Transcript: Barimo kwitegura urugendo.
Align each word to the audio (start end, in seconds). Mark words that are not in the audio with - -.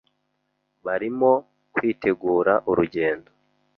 Barimo 0.85 1.31
kwitegura 1.73 2.53
urugendo. 2.71 3.29